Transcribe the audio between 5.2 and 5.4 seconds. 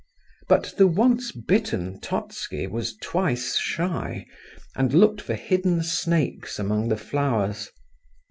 for